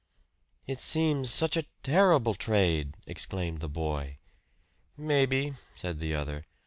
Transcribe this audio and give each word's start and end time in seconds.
"It 0.65 0.81
seems 0.81 1.29
such 1.29 1.55
a 1.55 1.65
terrible 1.83 2.33
trade!" 2.33 2.97
exclaimed 3.05 3.59
the 3.59 3.69
boy. 3.69 4.17
"Maybe," 4.97 5.53
said 5.75 5.99
the 5.99 6.15
other. 6.15 6.47